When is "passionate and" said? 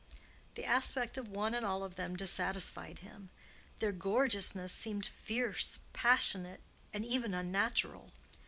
5.93-7.05